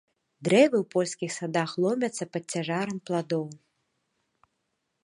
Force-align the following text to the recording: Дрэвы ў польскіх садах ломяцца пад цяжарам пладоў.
Дрэвы 0.47 0.77
ў 0.79 0.85
польскіх 0.95 1.31
садах 1.39 1.69
ломяцца 1.85 2.23
пад 2.37 2.43
цяжарам 2.57 2.97
пладоў. 3.11 3.47